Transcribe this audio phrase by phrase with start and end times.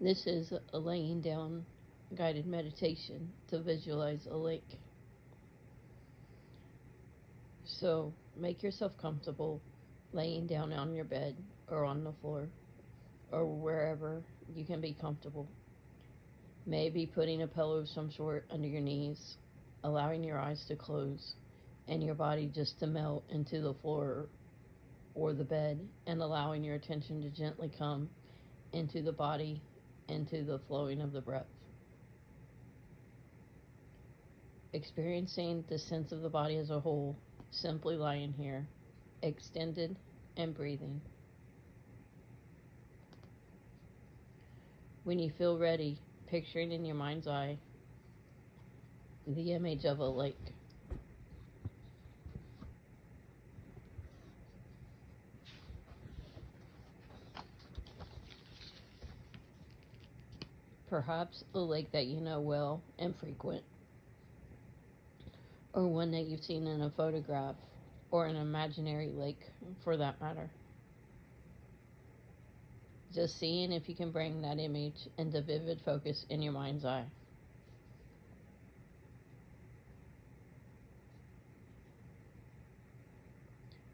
[0.00, 1.66] This is a laying down
[2.16, 4.78] guided meditation to visualize a lake.
[7.64, 9.60] So make yourself comfortable
[10.14, 11.36] laying down on your bed
[11.68, 12.48] or on the floor
[13.30, 14.22] or wherever
[14.54, 15.46] you can be comfortable.
[16.64, 19.36] Maybe putting a pillow of some sort under your knees,
[19.84, 21.34] allowing your eyes to close
[21.88, 24.28] and your body just to melt into the floor
[25.14, 28.08] or the bed and allowing your attention to gently come
[28.72, 29.60] into the body,
[30.10, 31.46] into the flowing of the breath.
[34.72, 37.16] Experiencing the sense of the body as a whole,
[37.50, 38.66] simply lying here,
[39.22, 39.96] extended
[40.36, 41.00] and breathing.
[45.04, 45.98] When you feel ready,
[46.28, 47.56] picturing in your mind's eye
[49.26, 50.59] the image of a lake.
[60.90, 63.62] Perhaps a lake that you know well and frequent,
[65.72, 67.54] or one that you've seen in a photograph,
[68.10, 69.38] or an imaginary lake
[69.84, 70.50] for that matter.
[73.14, 77.06] Just seeing if you can bring that image into vivid focus in your mind's eye.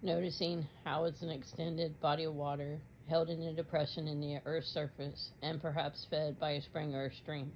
[0.00, 4.68] Noticing how it's an extended body of water held in a depression in the Earth's
[4.68, 7.52] surface and perhaps fed by a spring or a stream.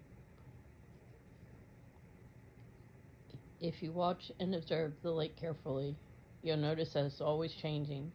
[3.60, 5.96] If you watch and observe the lake carefully,
[6.42, 8.12] you'll notice that it's always changing,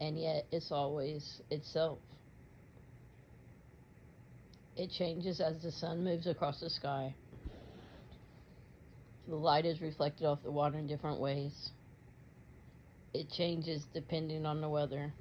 [0.00, 1.98] and yet it's always itself.
[4.76, 7.14] It changes as the sun moves across the sky.
[9.26, 11.70] The light is reflected off the water in different ways.
[13.12, 15.12] It changes depending on the weather.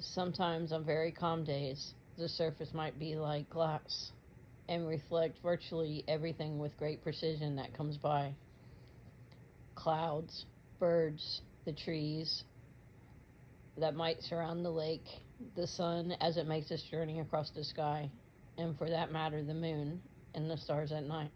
[0.00, 4.12] Sometimes on very calm days, the surface might be like glass
[4.68, 8.32] and reflect virtually everything with great precision that comes by
[9.74, 10.44] clouds,
[10.78, 12.44] birds, the trees
[13.78, 15.06] that might surround the lake,
[15.54, 18.10] the sun as it makes its journey across the sky,
[18.58, 20.00] and for that matter, the moon
[20.34, 21.30] and the stars at night.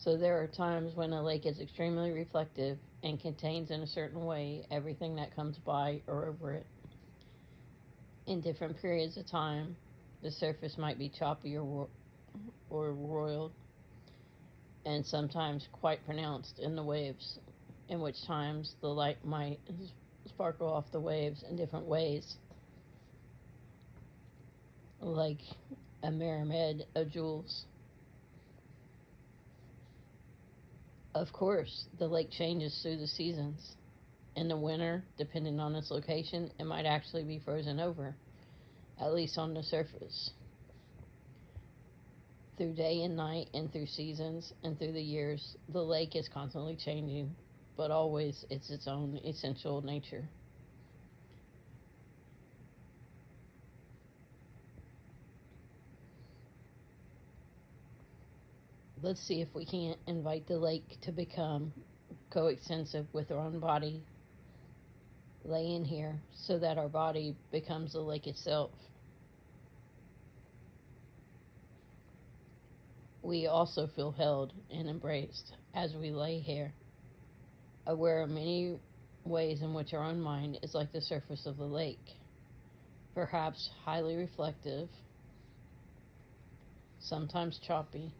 [0.00, 4.24] So there are times when a lake is extremely reflective and contains in a certain
[4.24, 6.66] way everything that comes by or over it.
[8.26, 9.76] In different periods of time,
[10.22, 11.86] the surface might be choppy or,
[12.70, 13.52] or roiled,
[14.86, 17.38] and sometimes quite pronounced in the waves,
[17.90, 19.58] in which times the light might
[20.28, 22.36] sparkle off the waves in different ways,
[25.02, 25.40] like
[26.02, 27.66] a myriad of jewels.
[31.20, 33.76] Of course, the lake changes through the seasons.
[34.36, 38.16] In the winter, depending on its location, it might actually be frozen over,
[38.98, 40.30] at least on the surface.
[42.56, 46.74] Through day and night, and through seasons, and through the years, the lake is constantly
[46.74, 47.36] changing,
[47.76, 50.26] but always it's its own essential nature.
[59.02, 61.72] Let's see if we can't invite the lake to become
[62.30, 64.02] coextensive with our own body
[65.44, 68.70] lay in here so that our body becomes the lake itself.
[73.22, 76.72] We also feel held and embraced as we lay here,
[77.86, 78.78] aware of many
[79.24, 82.16] ways in which our own mind is like the surface of the lake,
[83.14, 84.88] perhaps highly reflective,
[86.98, 88.12] sometimes choppy,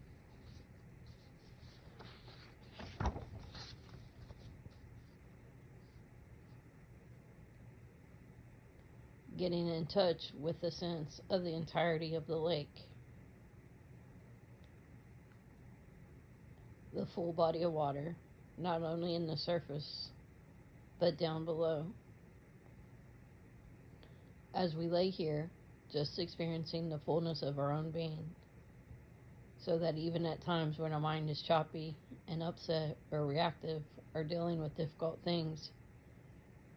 [9.41, 12.69] getting in touch with the sense of the entirety of the lake.
[16.95, 18.15] The full body of water,
[18.59, 20.11] not only in the surface,
[20.99, 21.87] but down below.
[24.55, 25.49] As we lay here,
[25.91, 28.29] just experiencing the fullness of our own being,
[29.65, 31.97] so that even at times when our mind is choppy
[32.29, 33.83] and upset or reactive
[34.15, 35.71] or dealing with difficult things,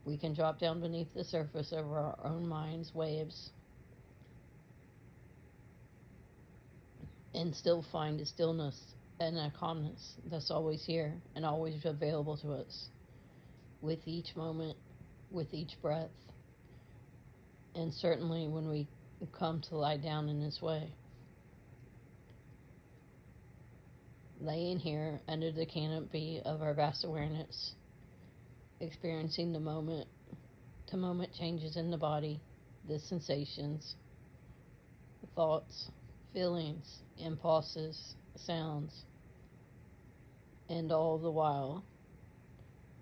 [0.05, 3.51] we can drop down beneath the surface of our own mind's waves
[7.33, 8.79] and still find a stillness
[9.19, 12.87] and a calmness that's always here and always available to us
[13.81, 14.77] with each moment,
[15.31, 16.11] with each breath,
[17.75, 18.87] and certainly when we
[19.37, 20.91] come to lie down in this way.
[24.43, 27.73] laying here under the canopy of our vast awareness,
[28.83, 30.07] experiencing the moment
[30.87, 32.39] to moment changes in the body,
[32.87, 33.95] the sensations,
[35.35, 35.89] thoughts,
[36.33, 39.03] feelings, impulses, sounds,
[40.69, 41.83] and all the while,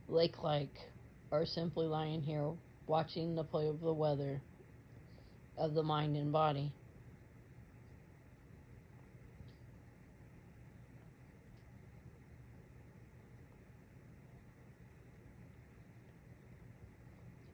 [0.07, 0.79] lake like,
[1.31, 2.51] or simply lying here
[2.87, 4.41] watching the play of the weather
[5.57, 6.71] of the mind and body.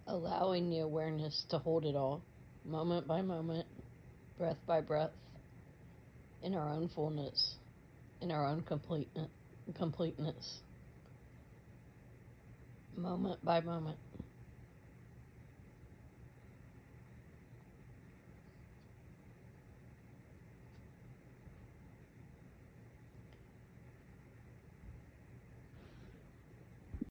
[0.07, 2.21] Allowing the awareness to hold it all,
[2.65, 3.67] moment by moment,
[4.37, 5.11] breath by breath,
[6.43, 7.55] in our own fullness,
[8.21, 9.09] in our own complete,
[9.75, 10.59] completeness,
[12.95, 13.97] moment by moment.